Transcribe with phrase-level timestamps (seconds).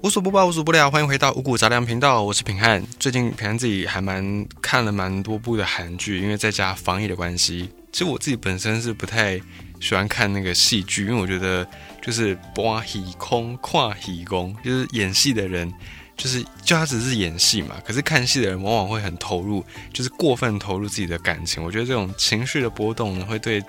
[0.00, 2.80] 无所不包，无所不聊，欢迎回到五谷杂粮频道，我是平汉。
[3.00, 7.68] 最近平汉自己还蛮看了蛮多部的韩剧，因为在家防疫的关系。
[7.90, 9.40] 其实我自己本身是不太
[9.80, 11.66] 喜欢看那个戏剧，因为我觉得
[12.00, 15.72] 就是播戏空跨戏功，就是演戏的人
[16.16, 21.60] 就是就他只是演戏嘛，可是看戏的人往往会很投入，就是过分投入自己的感情。
[21.62, 23.60] 我觉得这种情绪的波动呢，会对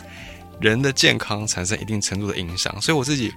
[0.62, 3.34] 人的健康产生一定程度的影响，所以我自己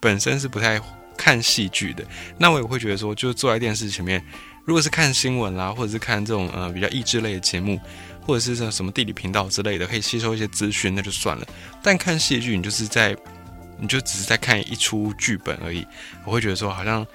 [0.00, 0.80] 本身是不太。
[1.22, 2.04] 看戏剧的，
[2.36, 4.20] 那我也会觉得说，就坐在电视前面，
[4.64, 7.80] 如果是看新闻啦，或者是看这种呃比较益智类的节目，
[8.22, 11.46] 或者是这什么地理频道之类的，可以吸收一些资讯，那就算了。
[11.80, 13.16] 但看戏剧，你就是在，
[13.78, 15.86] 你就只是在看一出剧本而已。
[16.24, 17.06] 我会觉得说，好像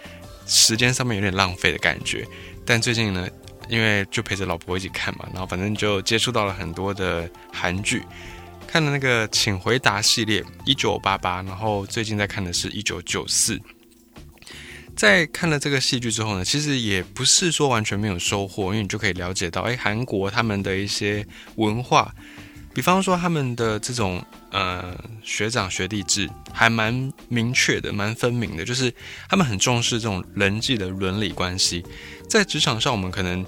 [0.45, 2.25] 时间上面有点浪费的感觉。
[2.65, 3.27] 但最近呢，
[3.67, 8.01] 因为就陪着老婆一起看嘛，然后反正就接触到了很多的韩剧。
[8.65, 13.59] 看了那个《请回答》系列一九八八，然后最近在看的是一九九四。
[14.97, 21.23] 在看了这个戏剧之后呢，其实也不是说完全没有收获，因为你就可以了解到，哎，韩国他们的一些
[21.55, 22.11] 文化，
[22.73, 28.91] 比方说他们的这种呃学长学弟制还蛮明确的，蛮分明的，就是
[29.29, 31.85] 他们很重视这种人际的伦理关系。
[32.27, 33.45] 在职场上，我们可能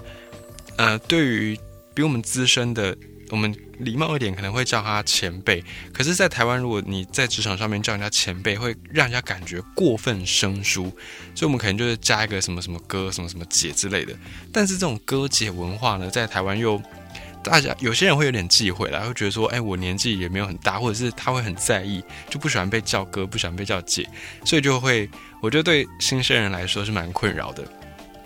[0.77, 1.59] 呃对于
[1.95, 2.95] 比我们资深的。
[3.29, 5.63] 我们礼貌一点，可能会叫他前辈。
[5.93, 10.83] 可是，在台湾，如果你在职场上面叫人家前辈，会让人家感觉过分生疏，
[11.35, 14.13] 所以我们可能就是加一个什么什么哥、什么什么姐之类的。
[14.51, 16.81] 但是，这种哥姐文化呢，在台湾又
[17.43, 24.07] 大家有些人会有点忌讳啦，会觉得说，哎，我年纪也没有很大，或者是他会很在意，就不喜欢被叫哥，不喜欢被叫姐，
[24.43, 25.09] 所以就会，
[25.41, 27.63] 我觉得对新生人来说是蛮困扰的。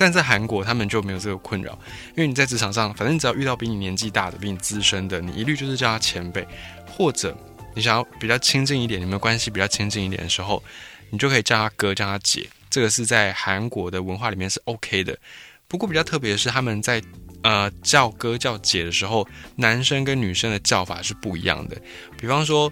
[0.03, 1.71] 但在韩国，他们就没有这个困扰，
[2.09, 6.45] 因为你在职场上，反正你只要遇到比你年纪大的、比你资深的，你一律就是叫他前辈，
[6.85, 7.33] 或者
[7.73, 10.61] 你想要比较亲近一点，你们关系比较亲近一点的时候，
[11.09, 12.45] 你就可以叫他哥、叫他姐。
[12.69, 15.17] 这个是在韩国的文化里面是 OK 的。
[15.69, 17.01] 不过比较特别的是，他们在
[17.43, 21.78] 呃叫哥叫姐的时候，男生跟女生的叫法是不一样的。
[22.19, 22.69] 比方说，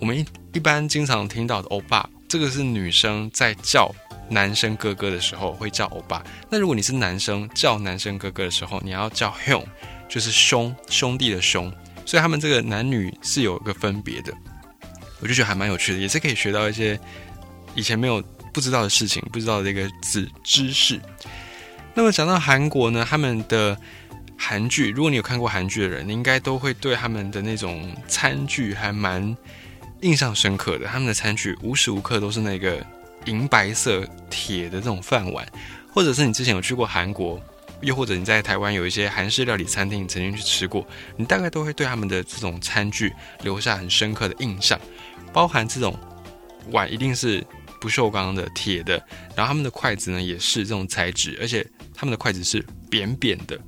[0.00, 3.88] 我们一一般经常听到的欧巴，这个是女生在叫。
[4.28, 9.62] 男生哥哥的时候会叫欧巴，那如果你是男生叫男生哥哥的时候，你要叫 hon，
[10.08, 11.70] 就是兄兄弟的兄，
[12.06, 14.32] 所以他们这个男女是有一个分别的，
[15.20, 16.98] 我就觉得还蛮有趣的，也是可以学到一些
[17.74, 18.20] 以前没有
[18.50, 20.98] 不知道的事情，不知道的一个知知识。
[21.92, 23.78] 那么讲到韩国呢，他们的
[24.38, 29.36] 韩剧，如果你有看过韩剧的人，你应该都会对他们的那种餐具还蛮
[30.04, 32.84] 印象深刻的，他们的餐具无时无刻都是那个。
[33.26, 35.50] 银白色铁的这种饭碗，
[35.90, 37.40] 或者是你之前有去过韩国，
[37.80, 43.10] 又或者你在台湾有一些韩式料理餐厅，曾经去吃过，你大概都会对他们的这种餐具
[43.42, 44.78] 留下很深刻的印象。
[45.32, 45.98] 包含这种
[46.70, 47.42] 碗一定是
[47.80, 49.02] 不锈钢的铁的，
[49.34, 53.58] 然后他们的筷子呢也是这种材质，而且他们的筷子是扁扁的。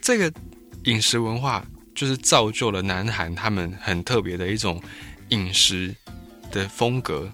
[0.00, 0.32] 这个
[0.84, 4.80] 饮食文化就是造就了南韩他们很特别的一种
[5.30, 5.92] 饮食
[6.52, 7.28] 的风格。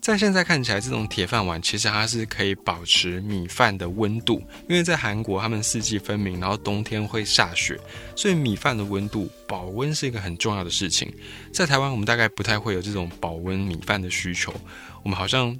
[0.00, 7.78] 在现在看起来，这种铁饭碗其实它是可以保持米饭的温度，因为在韩国他们四季分明，然后冬天会下雪，
[8.16, 11.12] 所以米饭的温度保温是一个很重要的事情。
[11.52, 14.54] 在台湾，我们大概不太会有这种保温米饭的需求，
[15.02, 15.54] 我们好像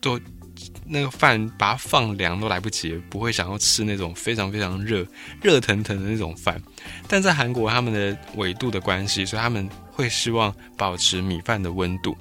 [0.00, 0.20] 都
[0.86, 5.06] 那个饭把它放凉都来不及，不会想要吃那种非常非常热、
[5.42, 6.60] 热腾腾的那种饭。
[7.08, 12.16] 但在韩国，他们的纬度的关系，所以他们会希望保持米饭的温度。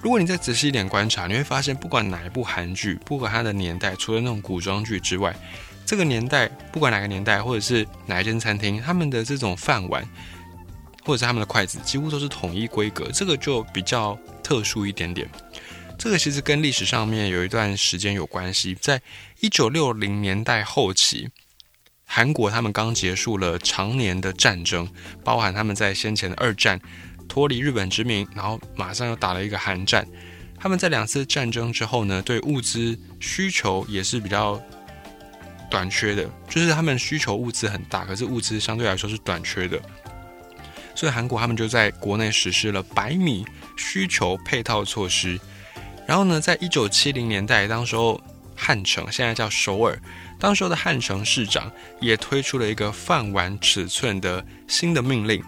[0.00, 5.34] 如果你再仔细一点观察，你会发现，不管哪一部韩剧，不管它的年代，除了那种古装剧之外，
[5.84, 10.02] 这个年代，不管哪个年代，或者是哪一间餐厅，他们的这种饭碗，
[11.04, 15.28] 或者是他们的筷子，几乎都是统一规格，这个就比较特殊一点点。
[16.00, 19.02] 这个其实跟历史上面有一段时间有关系，在
[19.40, 21.28] 一九六零年代后期，
[22.06, 24.90] 韩国他们刚结束了常年的战争，
[25.22, 26.80] 包含他们在先前的二战。
[27.28, 30.08] 脱离日本殖民，然后马上又打了一个韩战。
[30.58, 34.58] 他们在两次战争之后呢，对物资需求也是比较
[35.70, 39.78] 短缺的，就是他们需求物资很大，可是物资相对来说是短缺的。
[40.94, 43.44] 所以韩国他们就在国内实施了百米
[43.76, 45.38] 需求配套措施。
[46.10, 48.20] 然后呢，在一九七零年代，当时候
[48.56, 49.96] 汉城现在叫首尔，
[50.40, 51.70] 当时候的汉城市长
[52.00, 55.40] 也推出了一个饭碗尺寸的新的命令。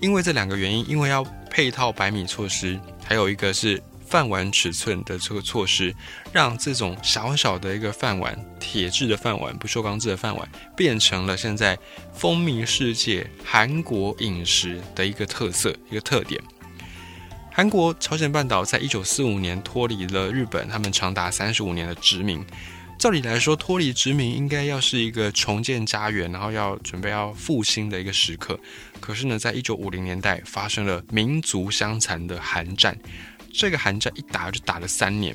[0.00, 5.94] 因为这两个原因，因为要配套百米措施，还有一个是饭碗尺寸的这个措施，
[6.32, 11.78] 让这种小小的一个饭碗，铁质的饭碗，不锈钢制的饭碗，变成了现在
[12.14, 16.42] 风靡世界韩国饮食的一个特色，一个特点。
[17.56, 22.44] 韩国朝鲜半岛在一九四五年脱离了日本，他们长达三十五年的殖民。
[22.98, 28.60] 照理来说，脱离殖民应该要是一个重建家园，然后要准备要复兴的一个时刻。
[29.00, 32.94] 可是呢，在一九五零年代发生了民族相残的韩战，
[33.54, 35.34] 这个韩战一打就打了三年。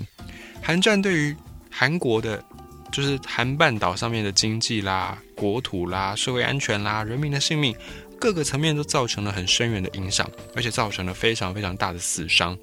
[0.61, 1.35] 韩战对于
[1.71, 2.45] 韩国的，
[2.91, 7.75] 就是韩半岛上面的经济啦、国土啦、社会安全啦、人民的性命，
[8.21, 12.55] 各个层面都造成了很深远的影响，而且造成了非常非常大的死伤。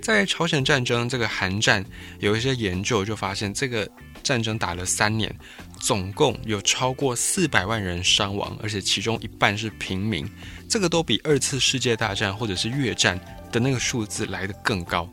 [0.00, 1.84] 在朝鲜战争这个韩战，
[2.18, 3.86] 有一些研究就发现，这个
[4.22, 5.32] 战争打了三年，
[5.78, 10.26] 总共有超过四百万人伤亡，而且其中一半是平民。
[10.66, 13.20] 这个都比二次世界大战或者是越战
[13.52, 15.06] 的那个数字来得更高。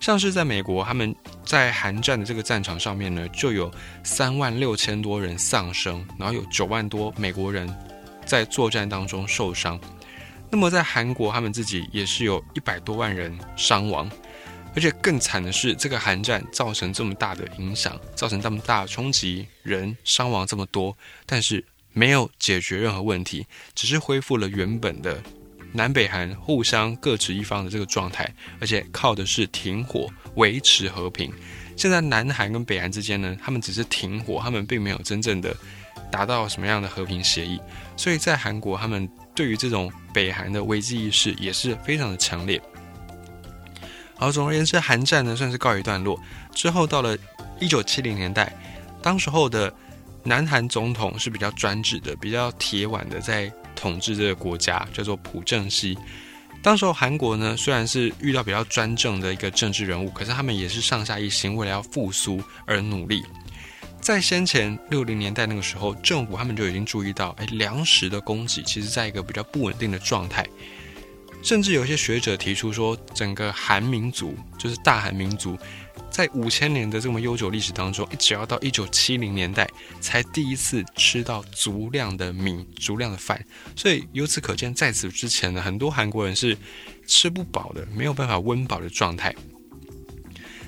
[0.00, 1.14] 像是在美国，他们
[1.44, 3.70] 在韩战的这个战场上面呢，就有
[4.02, 7.68] 三万六千多人丧生，然后有九万多美国人
[8.26, 9.80] 在作战当中受伤。
[10.50, 14.10] 那么在韩国，他们自己也是有一百多万人伤亡，
[14.74, 25.20] 而且更惨的是，这个韩战造成这么大的影响，造成这么大的冲击，人伤亡这么多，但是没有解决任何问题，只是恢复了原本的
[25.72, 31.32] 南北韩互相各持一方的这个状态，而且靠的是停火维持和平。
[31.76, 35.54] 现在南韩跟北韩之间呢，他们只是停火，他们并没有真正的
[36.10, 37.60] 达到什么样的和平协议，
[37.96, 39.08] 所以在韩国他们。
[39.36, 42.58] 对于这种北韩的危机意识也是非常的强烈。
[44.16, 46.18] 好，总而言之，韩战呢算是告一段落。
[46.54, 47.14] 之后到了
[47.60, 48.50] 一九七零年代，
[49.02, 49.70] 当时候的
[50.22, 55.94] 南韩总统是比较专制的，比较铁腕的，在统治这个国家，叫做朴正熙。
[56.62, 63.22] 当时候韩国呢虽然是遇到比较专政的一个政治人物，可是他们也是上下一心，为了要复苏而努力。
[64.06, 70.46] 在先前六零年代那个时候，政府他们就已经注意到，哎，粮食的供给其实在一个比较不稳定的状态，
[71.42, 75.58] 甚至有些学者提出说，整个韩民族，就是大韩民族，
[76.08, 79.68] 在五千年的这么悠久历史当中，一直要到一九七零年代
[80.00, 83.44] 才第一次吃到足量的米、足量的饭，
[83.74, 86.56] 所以由此可见，在此之前呢，很多韩国人是
[87.08, 89.34] 吃不饱的，没有办法温饱的状态。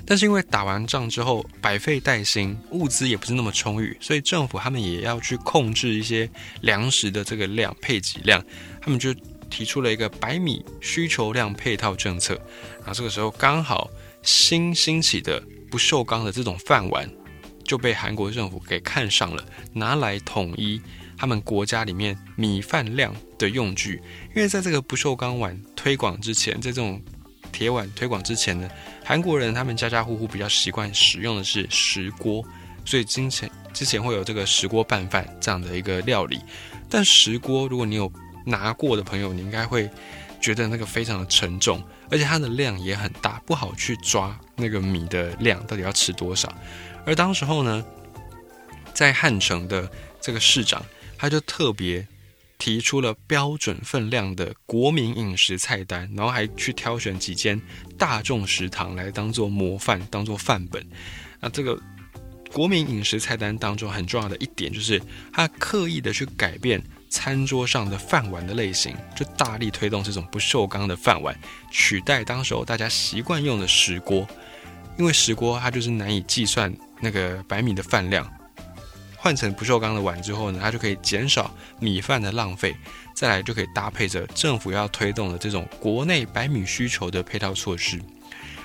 [0.09, 6.27] 但是因为打完仗之后百废待兴，物资也不是那么充裕，所以政府他们也要去控制一些
[6.61, 8.43] 粮食的这个量配给量，
[8.81, 9.13] 他们就
[9.51, 12.33] 提出了一个百米需求量配套政策。
[12.79, 13.87] 然后这个时候刚好
[14.23, 15.39] 新兴起的
[15.69, 17.07] 不锈钢的这种饭碗
[17.63, 20.81] 就被韩国政府给看上了，拿来统一
[21.19, 24.01] 他们国家里面米饭量的用具。
[24.35, 26.99] 因为在这个不锈钢碗推广之前，在这种
[27.51, 28.69] 铁碗推广之前呢。
[29.03, 32.45] 韩国人他们家家户户比较习惯使用的是石锅，
[32.85, 36.39] 所以之前之前会有这个石锅拌饭这样的一个料理。
[36.89, 38.11] 但石锅如果你有
[38.45, 39.89] 拿过的朋友，你应该会
[40.39, 46.53] 觉得那个非常的沉重，而且它的量也很大，不好去抓那个米的量到底要吃多少。
[47.05, 47.83] 而当时候呢，
[48.93, 49.89] 在汉城的
[50.21, 50.85] 这个市长
[51.17, 52.07] 他就特别。
[52.59, 57.59] 提出了标准分量的国民饮食菜单，然后还去挑选几间
[57.97, 60.85] 大众食堂来当做模范、当做范本。
[61.39, 61.81] 那这个
[62.51, 65.01] 国民饮食菜单当中很重要的一点，就是
[65.31, 71.33] 他刻意的去改变餐桌上的饭碗的类型，就大力推动这种不锈钢的饭碗，
[71.71, 74.27] 取代当时候大家习惯用的石锅。
[74.97, 78.29] 因为石锅它就是难以计算那个白米的饭量。
[79.21, 82.73] 换成不锈钢的碗之后呢，它就可以减少米饭的浪费，
[83.13, 87.99] 再来就可以搭配着政府要推动的这种国内白米需求的配套措施。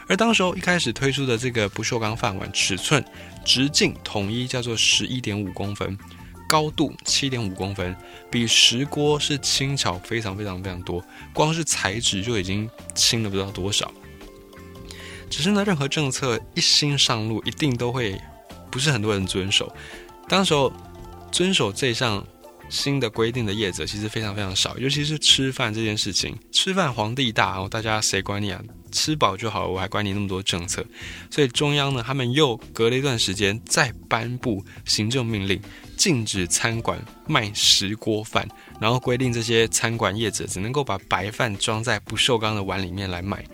[0.06, 3.04] 而当时候一开始推出的这个不锈钢饭碗，尺寸
[3.44, 5.99] 直径统一叫做十一点五公分，
[6.49, 7.96] 高度七点五公分，
[8.30, 13.90] 比石锅是轻巧非常非常非常多，光是材质就已经轻了不知道多少。
[15.28, 18.20] 只是呢，任何政策一新上路，一定都会
[18.70, 19.75] 不是很多人遵守。
[20.28, 20.72] 当时候
[21.30, 22.24] 遵守这项
[22.70, 28.60] 新的规定的业者其实非常非常少，尤其是吃饭这件事情，吃饭皇帝大哦，大家谁管你啊？
[28.90, 30.84] 吃饱就好，我还管你那么多政策？
[31.28, 35.60] 所以中央呢，他们又隔了一段时间再颁布行政命令，
[35.96, 38.48] 禁止餐馆卖石锅饭，
[38.80, 43.44] 然后规定这些餐馆业者只能够把白饭装在不锈钢的碗里面来卖。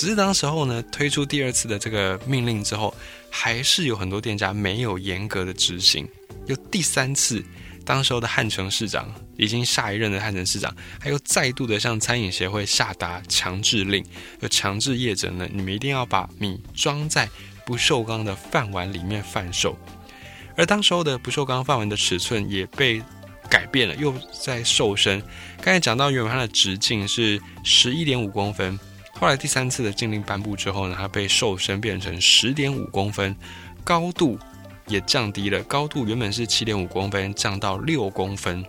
[0.00, 2.94] 只是当时候呢，推出第二次的这个命令之后，
[3.28, 6.08] 还是有很多店家没有严格的执行。
[6.46, 7.44] 有第三次，
[7.84, 14.02] 当时候的汉城市长，已经下一任的汉城市长，还又再度的向餐饮协会下达强制令，
[14.40, 17.28] 就强制业者呢，你们一定要把米装在
[17.66, 19.76] 不锈钢的饭碗里面贩售。
[20.56, 23.02] 而当时候的不锈钢饭碗的尺寸也被
[23.50, 25.20] 改变了，又在瘦身。
[25.60, 28.80] 刚才讲到原本它的直径是十一点五公分。
[29.20, 33.36] 后来第三次的禁令颁布之后呢，它被瘦身变成十点五公分，
[33.84, 34.38] 高度
[34.86, 38.64] 也降低了，高度原本是七点五公分，降到六公分。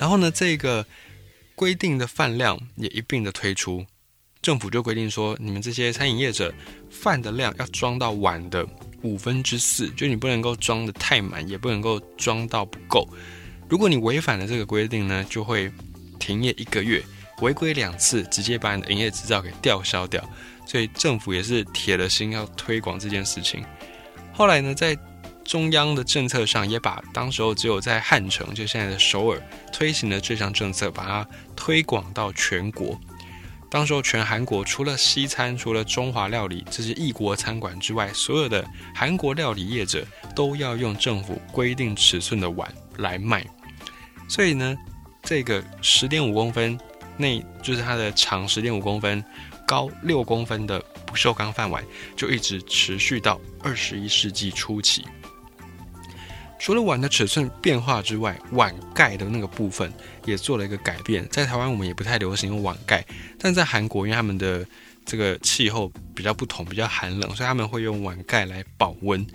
[0.00, 0.84] 然后呢，这个
[1.54, 3.86] 规定的饭量也一并的推出，
[4.42, 6.52] 政府就规定说，你们这些餐饮业者
[6.90, 8.66] 饭的量要装到碗的
[9.02, 13.08] 五分之四，就你不能够装的太满，也不能够装到不够。
[13.68, 15.70] 如果你违反了这个规定呢，就会
[16.18, 17.00] 停业一个月，
[17.40, 20.22] 违规两次，直接把你的营业执照给吊销掉。
[20.66, 23.64] 所以政府也是铁了心要推广这件事情。
[24.32, 24.96] 后来呢，在
[25.44, 32.98] 中央的政策上，也把当时候只有在汉城，就现在的首尔推行的这项政策，把它推广到全国。
[33.70, 38.64] 当时候全韩国除了西餐、除了中华料理这些异国餐馆之外，所有的
[38.94, 43.44] 韩国料理业者都要用政府规定尺寸的碗来卖。
[44.28, 44.74] 所以呢，
[45.24, 46.78] 这个十点五公分，
[47.16, 49.24] 那就是它的长十点五公分、
[49.66, 51.84] 高六公分的不锈钢饭碗，
[52.16, 55.04] 就一直持续到二十一世纪初期。
[56.58, 59.92] 除了碗的尺寸变化之外，碗盖的那个部分
[60.24, 61.26] 也做了一个改变。
[61.30, 63.04] 在台湾我们也不太流行用碗盖，
[63.38, 64.66] 但在韩国，因为他们的
[65.04, 69.26] 这个气候比较不同，比较寒冷，所以他们会用碗盖来保温。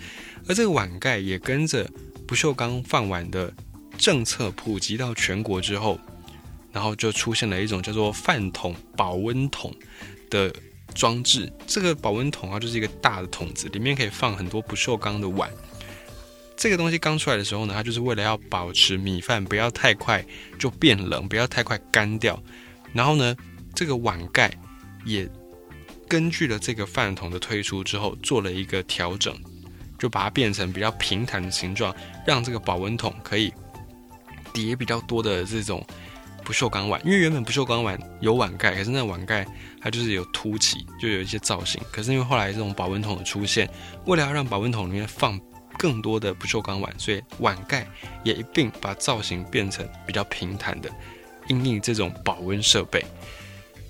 [0.48, 1.88] 而这个碗盖也跟着
[2.28, 3.54] 不锈钢饭碗的
[3.96, 6.00] 政策普及到全国之后，
[6.72, 9.74] 然后就出现了一种叫做饭桶保温桶
[10.30, 10.54] 的
[10.94, 11.52] 装置。
[11.68, 15.50] 这个保温桶啊，就是一个大的桶子，里面可以放很多不锈钢的碗。
[16.56, 20.26] 这个东西刚出来的时候呢，它就是为了要保持米饭不要太快
[20.58, 22.42] 就变冷，不要太快干掉。
[22.92, 23.36] 然后呢，
[23.74, 24.52] 这个碗盖
[25.06, 25.30] 也
[26.08, 29.34] 根据了这个饭桶的推出之后做了一个调整，
[29.98, 31.96] 就把它变成比较平坦的形状，
[32.28, 33.54] 让这个保温桶可以
[34.52, 35.86] 叠比较多的这种
[36.50, 37.00] 不锈钢碗。
[37.06, 39.46] 因为原本不锈钢碗有碗盖，可是那碗盖
[39.80, 41.80] 它就是有凸起，就有一些造型。
[41.92, 43.70] 可是因为后来这种保温桶的出现，
[44.08, 45.40] 为了要让保温桶里面放
[45.78, 47.88] 更多的不锈钢碗，所以碗盖
[48.24, 50.90] 也一并把造型变成比较平坦的，
[51.50, 53.06] 应应这种保温设备。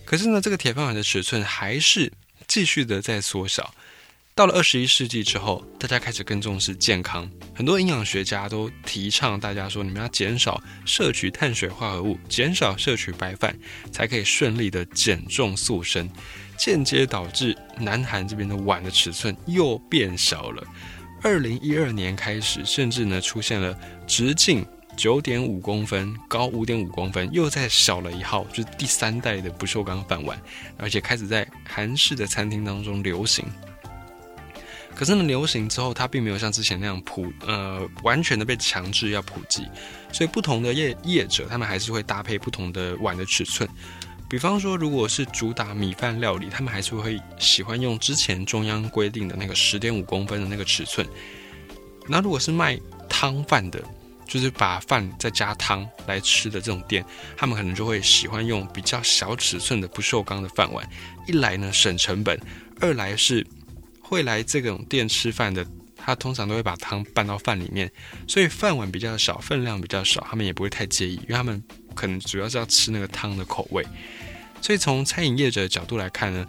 [0.03, 2.11] 可是呢，这个铁饭碗的尺寸还是
[2.45, 3.73] 继续的在缩小。
[4.39, 13.53] 到了二十一世纪之后，大家开始更重视健康，很多营养学家都提倡大家说，你们要减少摄取碳水化合物，减少摄取白饭，
[13.91, 16.09] 才可以顺利的减重塑身，
[16.57, 20.63] 间接导致南韩这边的碗的尺寸又变小了。
[21.21, 23.77] 二零一二年开始，甚至呢出现了
[24.07, 24.65] 直径
[24.95, 30.41] 九点五公分、高五点五公分，又再小了一号，就是第三代的不锈钢饭碗，
[30.77, 33.45] 而且开始在韩式的餐厅当中流行。
[34.99, 39.65] 可是呢，流行之后，它并没有像之前那样普呃完全的被强制要普及，
[40.11, 43.65] 所以不同的业业者，他们还是会搭配不同的碗的尺寸。
[44.29, 51.07] 比方说，如果是主打米饭料理，他们还是会喜欢用之前中央规定的那个十点五公分的那个尺寸。
[52.05, 52.77] 那如果是卖
[53.07, 53.81] 汤饭的，
[54.27, 57.05] 就是把饭再加汤来吃的这种店，
[57.37, 60.85] 他们可能就会喜欢用比较小尺寸的不锈钢的饭碗。
[61.25, 62.37] 一来呢省成本，
[62.81, 63.47] 二来是
[64.09, 65.63] 会来这种店吃饭的，
[65.95, 67.91] 他通常都会把汤拌到饭里面，
[68.27, 71.63] 所以饭碗比较小，分量比较少，他们也不会太介意，因为他们
[71.93, 73.85] 可能主要是要吃那个汤的口味。
[74.61, 76.47] 所以从餐饮业者的角度来看呢，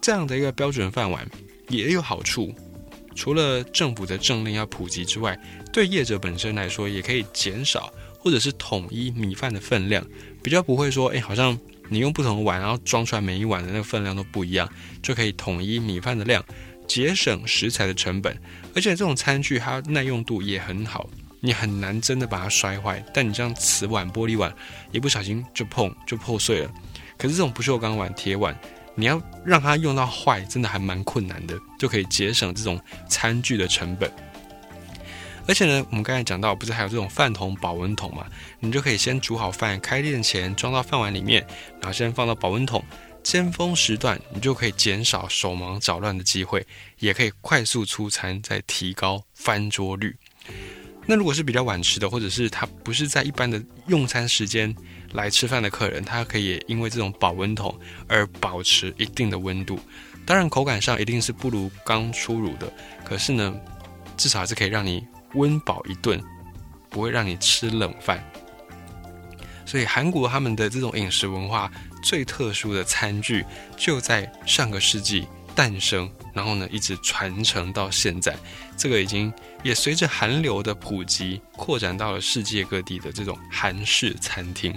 [0.00, 1.24] 这样的一个标准饭碗
[1.68, 2.52] 也有好处。
[3.14, 5.38] 除了政府的政令要普及之外，
[5.72, 10.04] 对业者本身来说也可以减少或者是统一米饭的分量，
[10.42, 11.56] 比较不会说，哎，好像
[11.88, 14.68] 你用不同的碗，然后装出来每一碗的那个分量都不一样，
[15.02, 16.44] 就可以统一米饭的量，
[16.88, 18.36] 节省食材的成本。
[18.74, 21.08] 而且这种餐具它耐用度也很好，
[21.40, 23.04] 你很难真的把它摔坏。
[23.12, 24.54] 但你这样瓷碗、玻璃碗，
[24.92, 26.70] 一不小心就碰就破碎了。
[27.16, 28.58] 可是这种不锈钢碗、铁碗，
[28.94, 34.10] 你要让它用到坏，真的还蛮困难的，就可以节省这种餐具的成本。
[35.46, 38.26] 而且呢，我们刚才讲到，不是还有这种饭桶、保温桶嘛？
[38.60, 41.46] 你就可以先煮好饭，开店前装到饭碗里面，
[41.80, 42.82] 然后先放到保温桶。
[43.22, 46.66] 尖峰时段，你就可以减少手忙脚乱的机会，
[46.98, 50.14] 也可以快速出餐，再提高翻桌率。
[51.06, 54.74] 那如果是比较晚吃的，或者是他不是在一般的用餐时间。
[55.12, 57.72] 来吃饭的客人，他可以因为这种保温桶
[58.08, 59.78] 而保持一定的温度。
[60.26, 62.72] 当然，口感上一定是不如刚出炉的，
[63.04, 63.54] 可是呢，
[64.16, 66.22] 至少还是可以让你温饱一顿，
[66.90, 68.22] 不会让你吃冷饭。
[69.66, 71.70] 所以，韩国他们的这种饮食文化
[72.02, 73.44] 最特殊的餐具，
[73.76, 78.36] 就在上个世纪诞生，然后呢，一直传承到现在。
[78.76, 84.74] 这个已经也随着韩流的普及，扩展到了世界各地的这种韩式餐厅。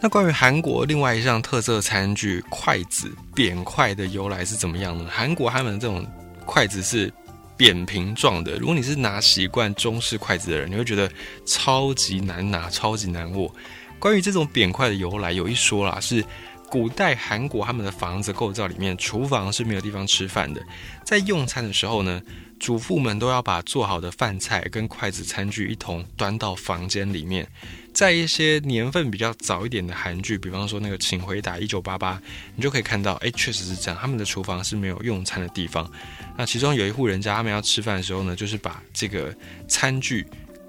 [0.00, 5.06] 那关于韩国另外一项特色餐具筷子扁筷的由来是怎么样呢？
[5.08, 6.04] 韩国他们这种
[6.46, 7.12] 筷子是
[7.56, 11.10] 扁平状的，如果你是拿习惯中式筷子的人，你会觉得
[11.44, 13.54] 超级难拿，超级难握。
[13.98, 16.24] 关于这种扁筷的由来，有一说啦，是
[16.68, 20.62] 古代韩国他们的房子构造里面，厨房是没有地方吃饭的，
[21.04, 22.20] 在用餐的时候呢。
[22.62, 27.44] 主妇们都要把做好的饭菜跟筷子、餐具一同端到房间里面。
[27.92, 32.14] 在一些年份比较早一点的韩剧，比方说那个《请回答一九八八》，
[32.54, 33.98] 你就可以看到，哎，确实是这样。
[34.00, 35.90] 他们的厨房是没有用餐的地方。
[36.38, 39.34] 那其中有一户人家，他们要吃饭的时候呢，就是把这个
[39.66, 40.24] 餐具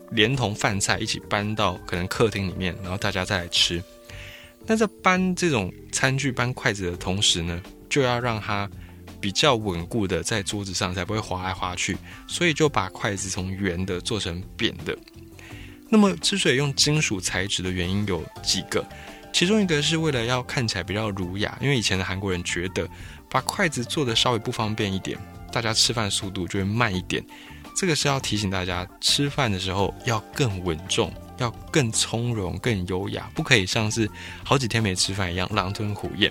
[0.10, 3.80] 连同饭菜一起搬到可能客厅里面，然后大家再来吃。
[4.66, 8.68] 那在搬这种餐具、搬筷子的同时呢，就要让它。
[9.24, 14.94] 比较稳固的在桌子上才不会滑来滑去，所以就把筷子从圆的做成扁的。
[15.90, 18.86] 那么之所以用金属材质的原因有几个，
[19.32, 22.86] 其中一个是为了要看起来比较儒雅，因为以前的韩国人觉得
[23.30, 25.18] 把筷子做的稍微不方便一点，
[25.54, 27.24] 大家吃饭速度就会慢一点。
[27.78, 34.10] 这个是要提醒大家，吃饭的时候要更稳重，要更从容、更优雅，不可以像是
[34.44, 36.30] 好几天没吃饭一样狼吞虎咽。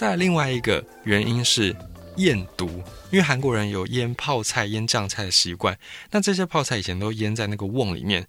[0.00, 1.76] 再另外一个原因是
[2.16, 5.78] 腌毒，因为韩国人有腌泡菜、腌酱菜的习惯。
[6.10, 8.26] 那这些泡菜以前都腌在那个瓮里面。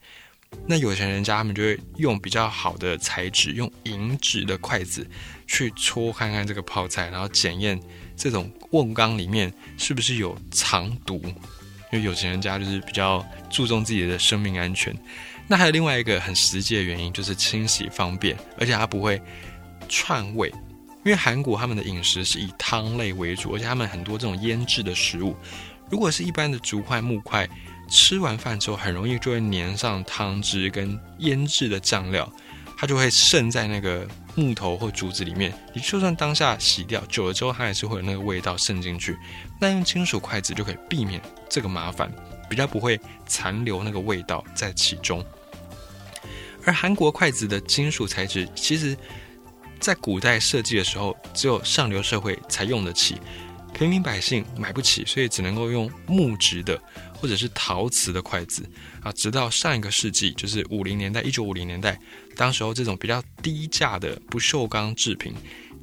[0.67, 5.09] 那有钱人家他们就会用比较好的材质，用银质的筷子
[5.47, 7.79] 去戳看看这个泡菜，然后检验
[8.17, 11.21] 这种瓮缸里面是不是有藏毒。
[11.93, 14.93] 因为有钱人家就是比较注重自己的生命安全。
[15.47, 19.21] 那还有另外一个很实际的原因，就是清洗方便，而且它不会
[19.87, 20.53] 串味。
[21.03, 25.35] 因为韩国他们的饮食是以汤类为主，而且他们很多这种腌制的食物，
[25.89, 27.49] 如果是一般的竹筷、木筷，
[27.89, 32.31] 吃完饭之后很容易就会粘上汤汁跟腌制的酱料，
[32.77, 35.51] 它就会渗在那个木头或竹子里面。
[35.73, 39.17] 你就算当下洗掉，久了之后它还是会有那个味道渗进去。
[39.59, 42.13] 那用金属筷子就可以避免这个麻烦，
[42.47, 45.25] 比较不会残留那个味道在其中。
[46.63, 48.95] 而韩国筷子的金属材质其实。
[49.81, 53.19] 在古代设计的时候，只有上流社会才用得起，
[53.73, 56.79] 平民百姓买不起，所以只能够用木质的
[57.15, 58.63] 或者是陶瓷的筷子
[59.01, 59.11] 啊。
[59.13, 61.99] 直到上一个世纪，就是五零年代，一九五零年代，
[62.35, 65.33] 当时候这种比较低价的不锈钢制品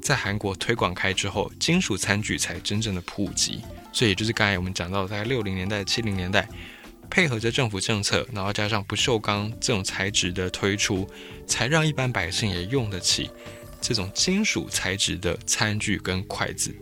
[0.00, 3.60] 在韩国推广开之后，金属餐具才真正的普及。
[3.92, 6.48] 所以就是刚才我们讲到，在六零年代、七零年代，
[7.10, 11.08] 配合着政府政策，然后加上不锈钢这种材质的推出，
[11.48, 13.28] 才让一般百姓也用得起。
[13.80, 16.74] 这种金属材质的餐具跟筷子，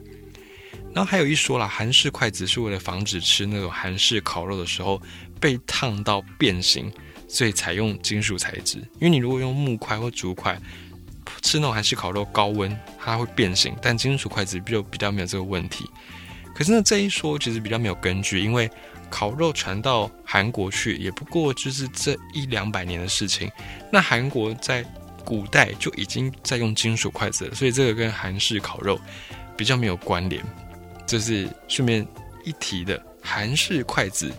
[0.95, 5.01] 然后还有一说啦，韩式筷子是为了防止吃那种韩式烤肉的时候
[5.39, 6.91] 被烫到变形，
[7.29, 8.79] 所以采用金属材质。
[8.95, 10.59] 因为你如果用木筷或竹筷
[11.43, 15.85] 吃那种韩式烤肉，高温它会变形，但金属筷子就比较没有这个问题。
[16.55, 18.71] 可是呢，这一说其实比较没有根据，因为
[19.11, 23.51] 烤肉传到韩国去也不过就是这一两百年的事情。
[23.93, 24.83] 那韩国在
[25.27, 28.97] 古代就已经在用金属筷子了，所以这个跟韩式烤肉
[29.57, 30.41] 比较没有关联。
[31.05, 32.07] 这是顺便
[32.45, 34.33] 一提的韩式筷子